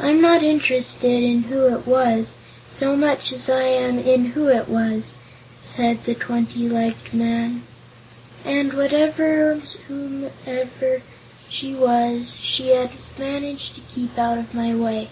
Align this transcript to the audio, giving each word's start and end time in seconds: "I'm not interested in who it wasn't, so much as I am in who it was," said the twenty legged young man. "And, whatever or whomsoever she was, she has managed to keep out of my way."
"I'm 0.00 0.22
not 0.22 0.42
interested 0.42 1.22
in 1.22 1.42
who 1.42 1.66
it 1.70 1.86
wasn't, 1.86 2.38
so 2.70 2.96
much 2.96 3.30
as 3.30 3.50
I 3.50 3.64
am 3.64 3.98
in 3.98 4.30
who 4.32 4.48
it 4.48 4.70
was," 4.70 5.16
said 5.60 6.02
the 6.04 6.14
twenty 6.14 6.66
legged 6.66 7.12
young 7.12 7.18
man. 7.26 7.62
"And, 8.46 8.72
whatever 8.72 9.52
or 9.52 9.56
whomsoever 9.56 11.02
she 11.50 11.74
was, 11.74 12.38
she 12.40 12.68
has 12.70 12.88
managed 13.18 13.74
to 13.74 13.82
keep 13.82 14.16
out 14.18 14.38
of 14.38 14.54
my 14.54 14.74
way." 14.74 15.10